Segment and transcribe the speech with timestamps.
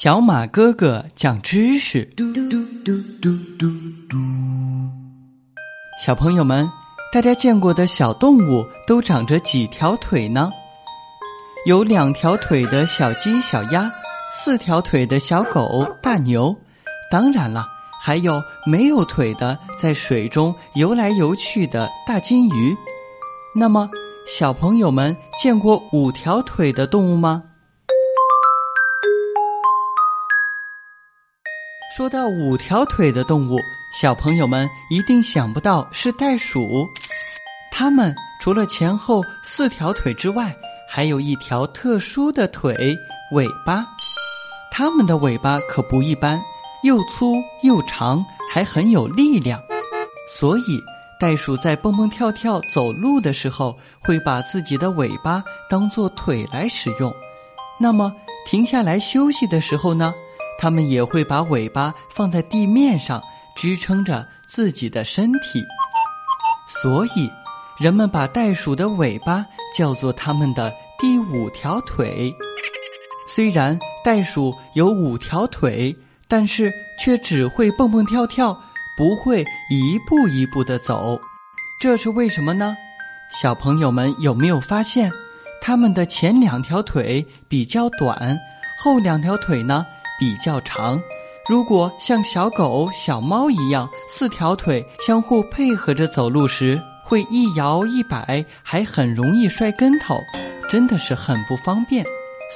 [0.00, 2.04] 小马哥哥讲知识。
[2.16, 2.96] 嘟嘟嘟嘟
[3.58, 3.66] 嘟
[4.08, 4.16] 嘟
[6.00, 6.70] 小朋友们，
[7.12, 10.52] 大家见过的小动物都长着几条腿呢？
[11.66, 13.90] 有两条腿的小鸡、小鸭，
[14.32, 16.56] 四条腿的小狗、大牛，
[17.10, 17.66] 当然了，
[18.00, 22.76] 还有没有腿的在水中游来游去的大金鱼。
[23.52, 23.90] 那么，
[24.28, 27.42] 小朋友们见过五条腿的动物吗？
[31.98, 33.58] 说到五条腿的动物，
[33.92, 36.88] 小朋友们一定想不到是袋鼠。
[37.72, 40.54] 它们除了前后四条腿之外，
[40.88, 42.96] 还有一条特殊的腿——
[43.34, 43.84] 尾巴。
[44.70, 46.40] 它们的尾巴可不一般，
[46.84, 47.34] 又粗
[47.64, 49.60] 又长，还很有力量。
[50.38, 50.80] 所以，
[51.18, 57.12] 袋鼠在蹦蹦跳跳走路的时候，会把自己的尾巴当做腿来使用。
[57.80, 58.14] 那么，
[58.46, 60.14] 停下来休息的时候呢？
[60.58, 63.22] 它们也会把尾巴放在地面上，
[63.54, 65.62] 支撑着自己的身体。
[66.82, 67.30] 所以，
[67.78, 72.34] 人们把袋鼠的尾巴叫做它们的第五条腿。
[73.28, 75.94] 虽然袋鼠有五条腿，
[76.26, 78.52] 但是却只会蹦蹦跳跳，
[78.96, 81.18] 不会一步一步的走。
[81.80, 82.74] 这是为什么呢？
[83.40, 85.10] 小朋友们有没有发现，
[85.62, 88.36] 它们的前两条腿比较短，
[88.82, 89.86] 后两条腿呢？
[90.18, 91.00] 比较长，
[91.48, 100.18] 如果像小狗、小猫一样四条腿相互配合着走路时，会一摇一摆，还很容易摔跟头，
[100.68, 102.04] 真的是很不方便。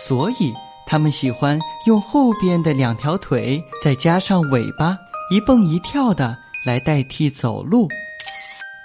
[0.07, 0.53] 所以，
[0.87, 4.99] 他们喜欢用后边的两条腿，再加上尾巴，
[5.31, 7.89] 一蹦一跳的来代替走路。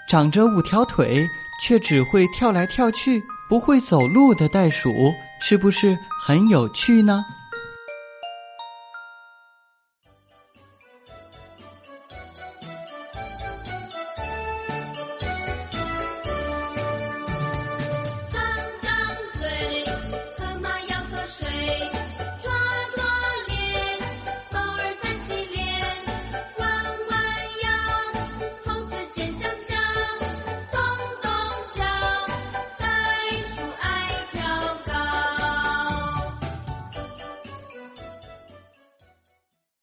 [0.08, 1.28] 长着五条腿
[1.62, 5.12] 却只会跳来跳去，不会走路的袋鼠，
[5.42, 7.26] 是不是很有趣呢？